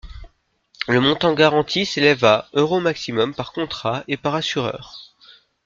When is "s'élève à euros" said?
1.85-2.79